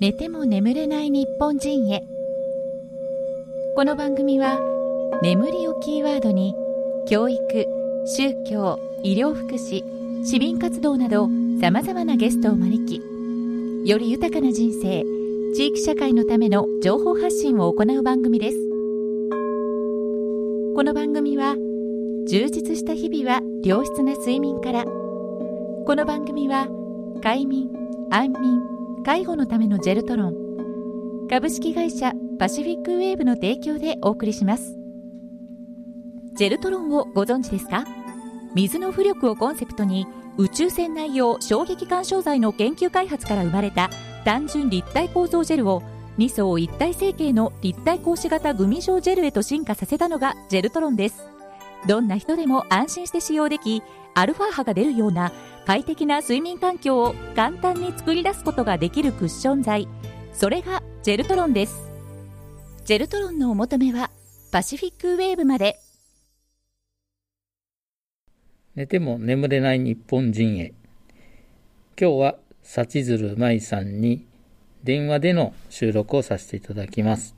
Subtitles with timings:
[0.00, 2.02] 寝ても眠れない日本人へ。
[3.76, 4.58] この番組は
[5.20, 6.54] 眠りをキーワードに
[7.06, 7.38] 教育
[8.06, 9.84] 宗教医療福祉
[10.24, 11.28] 市民活動など
[11.60, 13.02] さまざまなゲストを招き
[13.84, 15.04] より豊かな人生
[15.54, 18.56] 地域社会のための情報発信を行う番組です。
[20.74, 21.56] この番組は
[22.26, 24.86] 充実した日々は良質な睡眠から。
[24.86, 26.68] この番組は
[27.22, 27.68] 快眠
[28.10, 30.34] 安眠介護のためのジェルトロン。
[31.30, 34.76] 株式会社パシフィックウェーブの提供でお送りします。
[36.34, 37.86] ジェルトロンをご存知ですか？
[38.54, 43.88] 水の浮力をコンセプトに宇宙船内用衝撃干渉剤の研究開発から生まれた
[44.26, 45.82] 単純立体構造ジェルを
[46.18, 51.26] 2層一体成形の立体格子型グミ状ジェルへと進化させたのがジェルトロンです。
[51.88, 53.82] どんな人でも安心して使用でき
[54.14, 55.32] アルファ波が出るような
[55.66, 59.88] 快適な睡眠環境を簡単に作り出すことができるクッション材
[60.32, 61.90] それがジェルトロンです。
[62.84, 64.10] ジェルトロンのお求めは
[64.50, 65.78] パシフィックウェーブまで。
[68.74, 70.72] 寝ても眠れない日本人へ。
[72.00, 74.26] 今日は幸鶴舞さんに
[74.82, 77.34] 電話での収録をさせていただきます。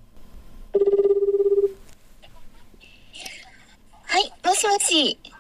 [4.05, 5.32] はい、もしもし。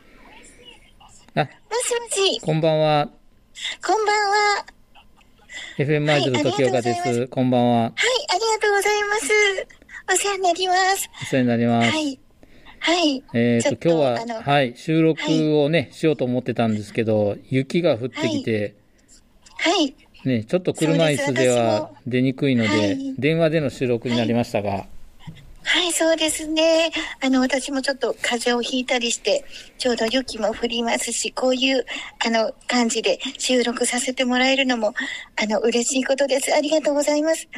[1.34, 2.41] あもしもし。
[2.42, 3.08] こんばんは
[3.83, 4.66] こんばんは。
[5.78, 7.92] FM 舞鶴時岡ではいすこんばんははい、あ
[8.34, 9.66] りがとうございます。
[10.12, 11.08] お世話になります。
[11.22, 12.20] お世話になります、はい。
[12.80, 13.24] はい。
[13.33, 15.22] えー、と今日は、はい、収録
[15.58, 18.74] をね、しようと思ってたんですけど、雪が降ってきて、
[19.56, 19.94] はい。
[20.27, 24.84] ね、ちょっと車椅子ではです出にくいので、はい電話での収録になりましたが、
[25.64, 26.91] はい、そうですね。
[27.20, 29.44] あの、私もちょっと風邪をひいたりして、
[29.78, 31.86] ちょうど雪も降りますし、こういう、
[32.24, 34.92] あの、感じで収録させてもらえるのも、
[35.40, 36.52] あの、嬉しいことです。
[36.52, 37.48] ありがとうございます。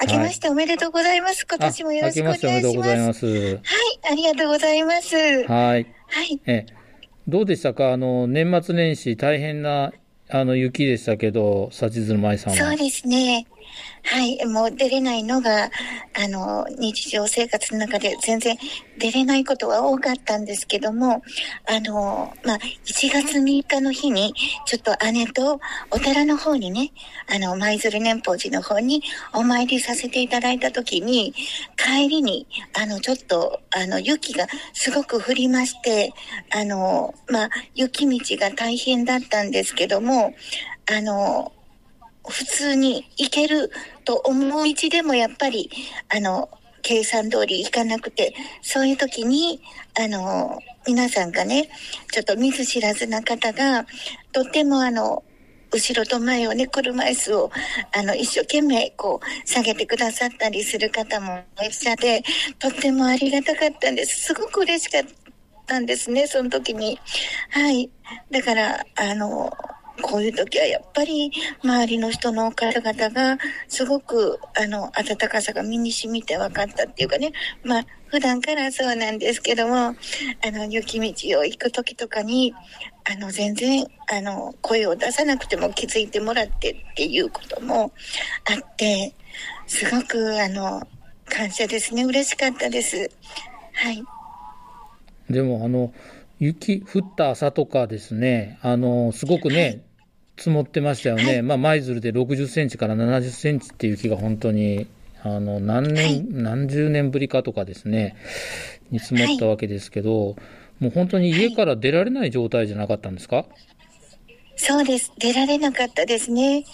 [0.00, 1.46] 明けましておめでとうございます。
[1.46, 2.40] 今あ、年もよろしくお願いします。
[2.40, 3.26] しておめでとうございます。
[3.26, 3.62] はい、
[4.10, 5.16] ありがとうございます。
[5.16, 5.46] はい。
[5.48, 6.40] はい。
[6.46, 6.66] え、
[7.28, 7.92] どうでしたか？
[7.92, 9.92] あの、年末年始大変な、
[10.28, 12.58] あの、雪でしたけど、幸鶴舞さんは。
[12.58, 13.46] そうですね。
[14.04, 14.44] はい。
[14.46, 15.70] もう出れないのが、
[16.14, 18.56] あの、日常生活の中で全然
[18.98, 21.22] 出れないことは多かったんですけども、
[21.66, 24.34] あの、まあ、1月3日の日に、
[24.66, 26.92] ちょっと姉とお寺の方にね、
[27.28, 31.32] あの、舞鶴年宝寺の方にお参りさせていただいたときに、
[31.76, 32.46] 帰りに、
[32.76, 36.12] あの、ちょっと、あの、雪がすごく降りまして、
[36.50, 40.34] あの、まあ、雪道が大変だったんですけども、
[40.90, 41.52] あの、
[42.28, 43.70] 普通に行ける
[44.04, 45.70] と思う道でもやっぱり、
[46.08, 46.48] あの、
[46.82, 49.60] 計算通り行かなくて、そういう時に、
[49.98, 51.68] あの、皆さんがね、
[52.10, 53.86] ちょっと見ず知らずな方が、
[54.32, 55.22] とってもあの、
[55.72, 57.50] 後ろと前をね、車椅子を、
[57.96, 62.22] あの、一生懸命、こう、下げてくださったりする方もいらっしゃって、
[62.58, 64.20] とってもありがたかったんです。
[64.26, 65.02] すごく嬉しかっ
[65.66, 67.00] たんですね、その時に。
[67.50, 67.90] はい。
[68.30, 69.50] だから、あの、
[70.02, 71.32] こういう時はやっぱり
[71.62, 77.32] 周りの人の方々がすごくあの温かさが身に染みて分かったっていうかね。
[77.64, 79.94] まあ普段からそうなんですけどもあ
[80.44, 82.52] の雪道を行く時とかに
[83.10, 87.92] あの全然あの声を出さなくても気づいてもらってっていうことも
[88.44, 89.14] あって
[89.66, 90.82] すごくあの
[91.32, 92.04] 感謝ですね。
[92.04, 93.10] 嬉しかったです。
[93.72, 94.04] はい。
[95.30, 95.94] でも、あの、
[96.38, 99.82] 雪降った朝とかですね、あの、すごくね、
[100.42, 101.40] 積もってましたよね。
[101.40, 104.88] まあ、舞鶴で60センチから70センチっていう雪が本当に、
[105.22, 108.16] あの、何年、はい何十年ぶりかとかですね、
[108.90, 110.34] に積もったわけですけど、
[110.80, 113.44] もう本当に家から出られない状態じゃなかったんですか、
[114.56, 115.12] そうです。
[115.16, 116.64] 出られなかったですね。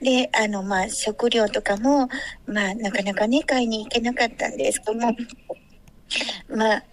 [0.00, 2.08] で、あの、まあ、食料とかも、
[2.46, 5.16] まあ、なかなかね、買いに行けなかったんですけども、
[6.48, 6.84] まあ、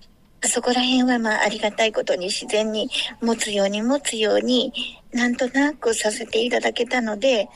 [0.47, 2.89] そこら辺は、まあ、ありがたいことに自然に
[3.21, 4.73] 持つように持つように、
[5.11, 7.49] なんとなくさせていただけたので、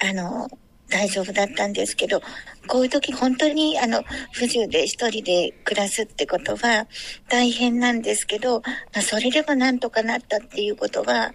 [0.00, 0.48] あの、
[0.88, 2.20] 大丈夫だったんですけど、
[2.68, 6.86] こういう時本当にあの不自由で一人で暮らすってことは
[7.28, 11.32] 大変なんですけど、まあ、それでもなんとかなったっていうことは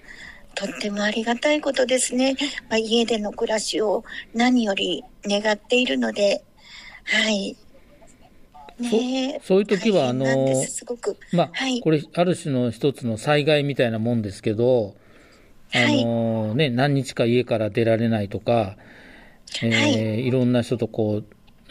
[0.53, 2.35] とってもありがたいことですね。
[2.69, 4.03] まあ、家での暮らしを
[4.33, 6.43] 何より願っているので、
[7.03, 7.55] はい。
[8.79, 9.35] ね。
[9.35, 10.25] えそそういう時はあの
[10.63, 11.17] すすごく。
[11.33, 11.81] まあ、はい。
[11.81, 14.95] これ、ある種の一つの災害みたいなもんですけど、
[15.73, 18.77] あのね、何日か家から出られないとか、
[19.61, 20.25] えーはい。
[20.25, 21.23] い、ろんな人とこ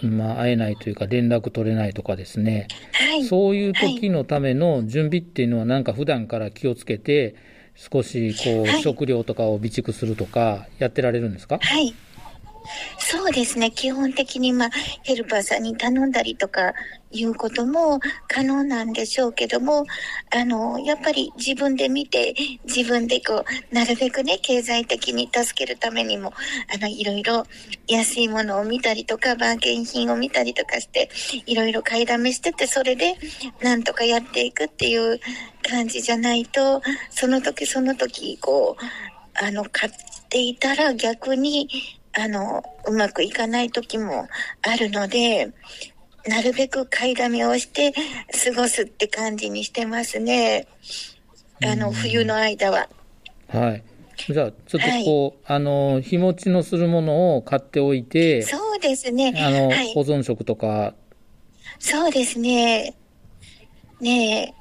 [0.02, 3.24] う、まあ、会えないというか、連絡取れないとかですね、はい。
[3.24, 7.34] そういう時のための準備っていうのは、なんか普段から気をつけて、
[7.74, 8.82] 少しこう、はい。
[8.82, 11.58] 食料とかを備蓄するとか、やってられるんですか？
[11.60, 11.94] はい。
[12.98, 13.70] そうですね。
[13.70, 14.70] 基本的に、まあ、
[15.02, 16.74] ヘルパーさんに頼んだりとか
[17.10, 19.86] いうことも可能なんでしょうけども、
[20.34, 22.34] あの、やっぱり自分で見て、
[22.64, 26.32] 自分でこう、なるべくね、経済的に助けるためにも、
[26.74, 27.44] あの、いろいろ
[27.86, 31.10] 安いものを見たりとか、バーゲン品を見たりとかして、
[31.46, 33.16] いろいろ買いだめしてて、それで
[33.62, 35.20] なんとかやっていくっていう
[35.68, 38.84] 感じじゃないと、その時その時、こう、
[39.34, 39.92] あの、買っ
[40.28, 41.68] ていたら逆に、
[42.18, 44.28] あの、うまくいかない時も
[44.62, 45.52] あるので、
[46.26, 50.66] なるべく買いだめをして過ごすって感じにしてますね。
[51.62, 52.88] あの、冬の間は。
[53.48, 53.84] はい。
[54.28, 59.34] じゃあ、ちょっとこう、あの、日持ちのするものを買っておいて、そうですね。
[59.36, 60.94] あの、はい保存食とか、
[61.78, 62.94] そうですね。
[64.00, 64.54] ねえ。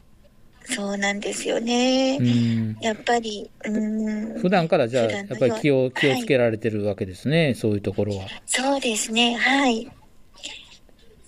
[0.65, 2.17] そうなんですよね。
[2.19, 4.39] うん、やっぱり、うん。
[4.39, 8.27] 普段からじゃあ、やっぱり気を、気をはいつけられてるわけですね、そういうところは。
[8.45, 9.35] そうですね。
[9.35, 9.91] はい。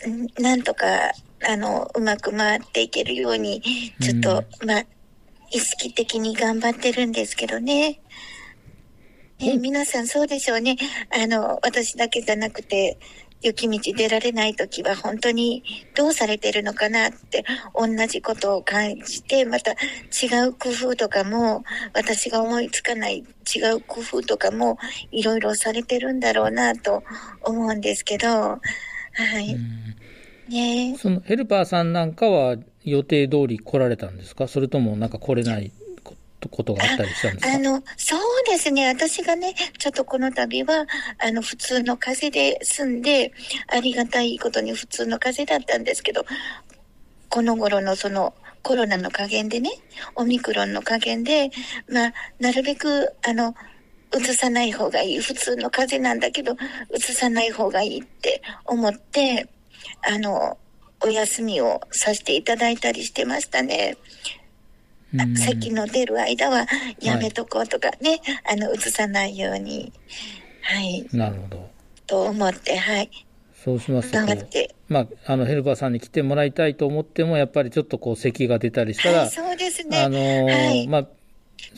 [0.06, 0.86] うんなんとか、
[1.48, 3.62] あの、うまく回っていけるように、
[4.02, 4.86] ちょっと、まあ、
[5.52, 8.00] 意識的に頑張ってるんですけどね。
[9.40, 10.78] ねうん皆さんそうでしょうね。
[11.12, 12.98] あの、私だけじゃなくて、
[13.42, 15.64] 雪道出られない時は本当に
[15.96, 17.46] どうされてるのかなって
[17.76, 19.76] 同じことを感じて、また違
[20.48, 21.64] う工夫とかも、
[21.94, 23.18] 私が思いつかない
[23.56, 24.78] 違う工夫とかも
[25.12, 27.04] いろいろされてるんだろうなと
[27.44, 28.60] 思うんですけど、は
[29.40, 29.56] い。
[30.50, 30.96] ね。
[30.98, 34.48] そのヘルパーさんなんかは予定通り来られたんですか？
[34.48, 35.72] それともなんか来れない？
[36.50, 37.56] ことがあったりしたんですか？
[37.56, 38.88] あの、そうですね。
[38.88, 40.86] 私がね、ちょっとこの度は、
[41.18, 43.34] あの、普通の風邪で済んで、
[43.68, 46.26] ありがたいことに普通の風邪だったんですけど、
[47.30, 49.72] この頃のそのコロナの加減でね、
[50.16, 51.50] オミクロンの加減で、
[51.90, 53.56] まあ、なるべく、あの、
[54.18, 55.20] 移さない方がいい。
[55.20, 56.56] 普通の風邪なんだけど、
[56.96, 59.48] 移さない方がいいって思って、
[60.02, 60.58] あの、
[61.02, 63.98] お休みをさせていただいたりしてましたね。
[65.14, 66.68] うん咳の出る間は
[67.00, 69.94] やめとこうとかね、あの、移さないように、
[70.62, 71.70] はい、なるほど。
[72.06, 73.10] と思って、はい、
[73.64, 74.68] そうしますと。
[74.90, 80.04] まあ、あのヘルパーさんに来てもらいたいと思っても、やっぱりちょっとこう咳が出たりしたら、はい、そうですね。
[80.04, 81.08] あのーはいまあ、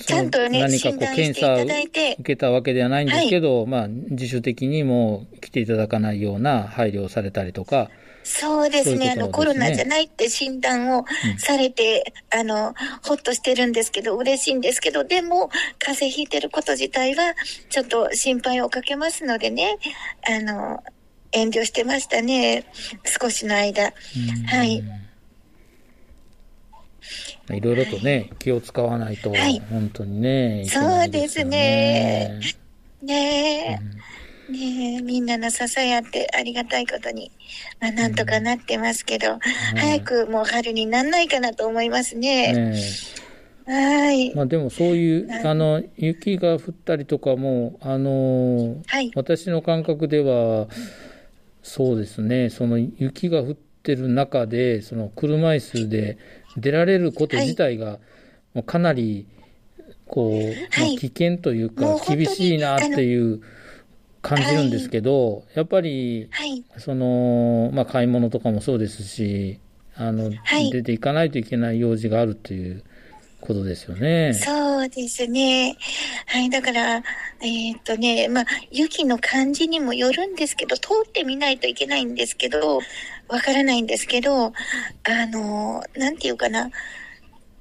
[0.05, 7.89] ちゃんとね、何かこう検査を受、けたわけではないんですけど、まあ、自主的にもう来ていただかないような配慮をされたりとか、
[8.23, 11.05] そうですね、そういうあの、コロナじゃないって診断を
[11.37, 12.73] されて、あの、
[13.03, 15.49] ほっとしてるんですけど、嬉しいんですけど、でも、
[15.79, 17.33] 風邪ひいてること自体は、
[17.69, 19.77] ちょっと心配をかけますのでね、
[20.27, 20.83] あの、
[21.31, 22.65] 遠慮してましたね、
[23.19, 23.93] 少しの間。
[24.47, 24.83] はい。
[27.55, 29.59] いろいろとね、気を使わないと、はい。
[29.69, 32.39] 本当にね、いけそうですよね。
[33.01, 33.79] ね。
[33.81, 34.18] え、
[34.49, 37.31] ねえ、みんなの支え合ってありがたいことに、
[37.79, 39.37] まあ、なんとかなってますけど、
[39.75, 42.53] 早くもう春になんないかなと思いますね。
[42.53, 42.81] ね
[43.65, 44.33] はい。
[44.33, 49.11] まあ、でもそういう、あの、雪が降ったりとかも、あの、はい。
[49.15, 50.67] 私の感覚では、
[51.61, 56.17] そうですね、その雪が降ってる中で、その車椅子で
[56.57, 57.99] 出られること自体が、
[58.55, 59.27] もうかなり、
[60.07, 63.41] こう、まあはい危険というもか厳しいなっていう
[64.21, 66.63] 感じるんですけど、やっぱり、はい。
[66.77, 69.59] その、まあ、買い物とかもそうですし、
[69.95, 72.83] あの、はい出ていかないといけない用事があるという
[73.41, 74.33] ことですよね。
[74.33, 75.77] そうですね。
[76.25, 76.49] はい。
[76.49, 82.81] だから、えーっとね、まあ、雪の感じにもよるんですけど、通ってみないといけないんですけど、
[83.27, 84.51] わからないんですけど、あ
[85.27, 86.69] の、なんていうかな、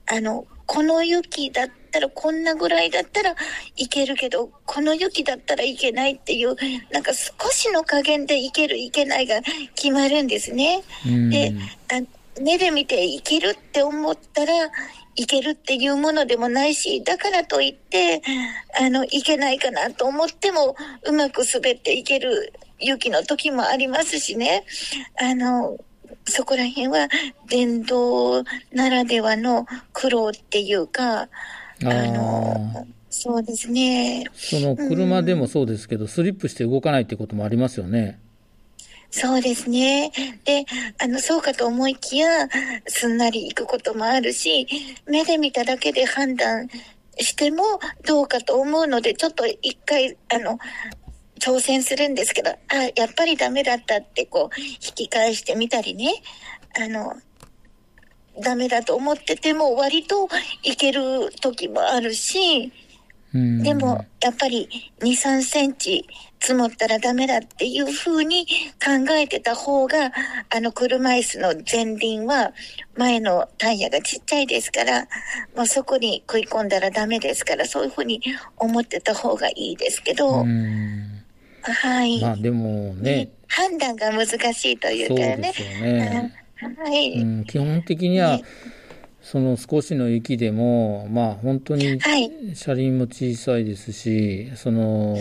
[0.06, 3.34] あの、この雪だったら、こんなぐらいだったら
[3.76, 6.54] いけるけど、この雪だったらいけないっていう、
[6.92, 9.40] なんか少しの加減でいける、いけないが
[9.74, 10.82] 決まるんですね。
[11.06, 11.52] うんで
[11.90, 14.52] あ目で見ていけるって思ったら
[15.16, 18.22] いけるっていうものでもないしだからといって
[18.80, 24.64] あのいけないかなと思ってもうまく滑っていける雪の時もありますしね
[25.20, 25.78] あの
[26.24, 27.08] そこら辺は
[27.48, 31.28] 電動ならではの苦労っていうか
[31.84, 38.20] ああのそうですねその車でもそうですけど、スリップして動かないってこともありますよね。
[39.10, 40.12] そうですね。
[40.44, 40.66] で、
[40.98, 42.46] あの、そうかと思いきや、
[42.86, 44.66] すんなり行くこともあるし、
[45.06, 46.68] 目で見ただけで判断
[47.18, 47.64] しても
[48.06, 50.58] どうかと思うので、ちょっと一回、あの、
[51.40, 52.56] 挑戦するんですけど、あ、
[52.96, 56.12] やっぱりダメだったって、こう、引き返してみたりね、
[56.78, 57.14] あの、
[58.42, 60.28] ダメだと思ってても、割と
[60.62, 62.72] いける時もあるし、
[63.34, 64.68] うんでも、やっぱり
[65.00, 66.06] 2、3センチ
[66.40, 68.46] 積もったらダメだっていうふうに
[68.82, 70.12] 考えてた方が、
[70.48, 72.52] あの車椅子の前輪は
[72.96, 75.02] 前のタイヤがちっちゃいですから、
[75.54, 78.22] もうそこに食い込んだらダメですから、そういうふうに
[78.56, 81.22] 思ってた方がいいですけど、うん
[81.62, 82.20] はい。
[82.20, 85.36] まあでもね、判断が難しいというそうかね。
[85.36, 86.47] ですよね。
[86.60, 87.20] はい。
[87.20, 88.44] うん、基本的にはね、
[89.20, 92.30] その少しの雪でも、まあ本当にはい。
[92.54, 95.16] 車輪も小さいですし、その、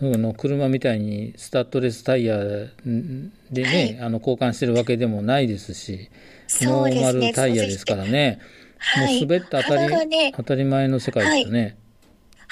[0.00, 2.70] あの車みたいにスタッドレスタイヤで
[3.52, 6.10] ね、あの交換してるわけでもないですし、
[6.62, 7.12] ノーマ。
[7.12, 8.40] ルタイヤですからね、
[8.96, 9.20] もうはい。
[9.20, 11.76] 滑って当たり、ね、当たり前の世界ですよね。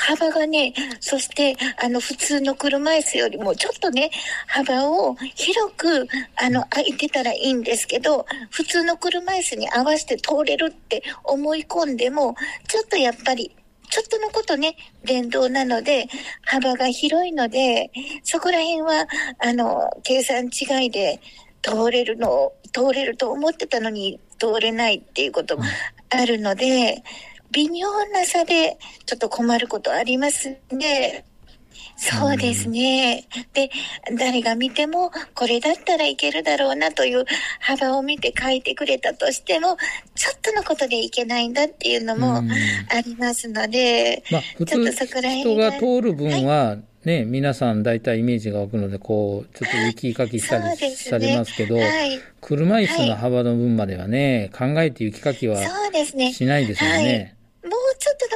[0.03, 4.11] 幅がね、そして、あの、普通の車椅子よりも、ちょっとね、
[4.49, 12.35] 幅を広く、あの、空いてたらいいんですけど、普通の車椅子に合わせて通れるって思い込んでも、
[12.69, 13.55] ちょっとやっぱり、
[13.91, 16.09] ちょっとのことね、電動なので、
[16.47, 17.93] 幅が広いので、
[18.25, 19.07] そこら辺は、
[19.39, 21.21] あの、計算違いで
[21.63, 25.65] 通れるの、通れると思ってたのに通れないっていうことも
[26.11, 27.05] あるので、
[27.53, 31.25] 微妙な差でちょっと困ることありますね。
[31.97, 33.29] そうですね。
[33.53, 33.71] で、
[34.19, 37.25] 誰が見ても、これだったらいけるだろうなという
[37.61, 39.77] 幅を見て書いてくれたとしても、
[40.15, 52.21] ちょっとのことでいけないんだっていうのもうんありますので、まあ普ちょっ通とそこら辺人が通る分はね、皆さん大体イメージが湧くので、こう、ちょっと雪かきしたりされますけど、はい。
[52.41, 55.57] 車椅子の幅の分まではね、考えて雪かきは。
[56.33, 56.97] しないですよね。
[57.03, 57.42] もうちょっとの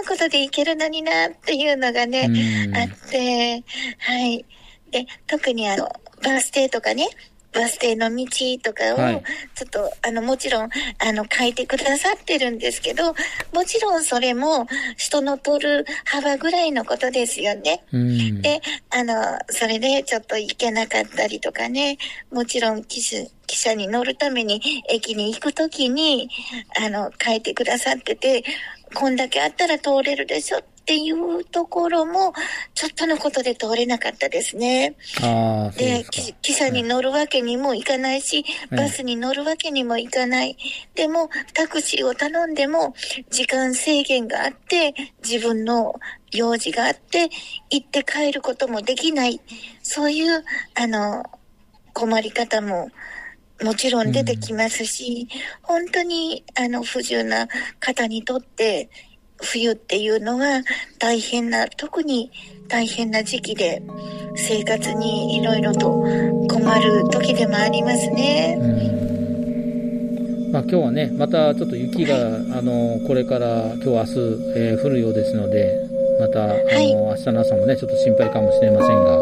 [0.06, 3.64] ことでいけるのになっていうのがね、うんあって、
[3.98, 4.44] はい。
[4.90, 5.88] で、特にあの、
[6.22, 7.08] バースデーとかね、
[7.56, 8.26] バースデーの道
[8.62, 9.22] とかを、はい
[9.54, 13.14] ちょっと、あの、もちろん、あの、書いてくださってるんですけど、
[13.54, 14.66] もちろんそれも、
[14.98, 17.82] 人の取る幅ぐらいのことですよね。
[17.92, 18.42] うん。
[18.42, 18.60] で、
[18.90, 21.96] あの、それでちょっと行けなかったりとかね、
[22.30, 24.60] もちろん汽車、汽車に乗るために
[24.90, 26.28] 駅に行くときに、
[26.78, 28.44] あの、書いてくださってて、
[28.94, 32.32] こんだけあったら通れるでしょっていうところも、
[32.74, 34.94] ちょっとのことで通れなかったですね。
[35.20, 40.56] あでで汽車に乗るわけにもいかないし、うんバスに乗るわけにもいかない。
[40.94, 42.94] でも、タクシーを頼んでも、
[43.30, 45.94] 時間制限があって、自分の
[46.32, 47.30] 用事があって、
[47.70, 49.40] 行って帰ることもできない。
[49.82, 51.24] そういう、あの、
[51.92, 52.90] 困り方も、
[53.62, 55.26] もちろん出てきますし、
[55.62, 57.48] 本当に、あの、不自由な
[57.80, 58.90] 方にとって、
[59.40, 60.62] 冬っていうのは
[60.98, 62.30] 大変な、特に
[62.68, 63.82] 大変な時期で、
[64.36, 65.90] 生活にいろいろと
[66.48, 68.58] 困る時でもありますね。
[68.60, 68.66] う
[70.50, 70.52] ん。
[70.52, 74.10] まあ、今日はね、またちょっと雪が、あの、これから今日明日、
[74.56, 75.78] えー降るようですので、
[76.20, 76.94] また、あの、い。
[76.94, 79.18] 明日の朝もね、ちょっと心配かもしれませんが、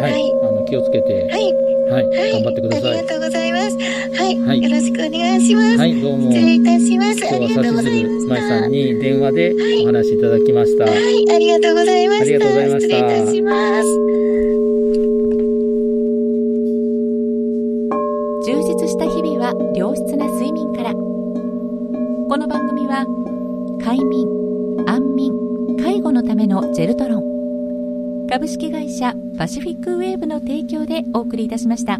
[0.00, 0.32] はい、はい。
[0.42, 1.59] あの、気をつけて、はい。
[1.90, 2.32] はい、はい。
[2.32, 3.14] 頑張ってくださいありが。
[3.14, 3.76] とうございます。
[3.76, 4.38] はい。
[4.38, 5.76] はいよろしくお願いします。
[5.76, 7.24] はい、どうも、失礼いたします。
[7.24, 7.90] あ今日はりがとうございました。
[7.90, 10.84] 指鶴舞さんに電話でお話しいただきました。
[10.84, 12.22] はい、ありがとうございました。
[12.22, 14.10] ありがとうございました失礼いたします。
[18.46, 23.04] 充実した日々は良質な睡眠からこの番組は
[23.82, 24.26] 快眠
[24.86, 25.32] 安眠
[25.76, 31.98] 介護のためのジェルトロン株式会社パシフィックウェーブの提供でお送りいたしました。